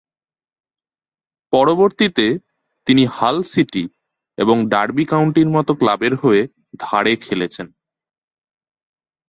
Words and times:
পরবর্তীতে 1.53 2.25
তিনি 2.87 3.03
Hull 3.07 3.37
City 3.43 3.83
এবং 4.37 4.57
ডার্বি 4.69 5.05
কাউন্টির 5.05 5.49
মতো 5.49 5.71
ক্লাবের 5.75 6.13
হয়ে 6.15 6.41
ধারে 6.79 7.13
খেলেছেন। 7.15 7.67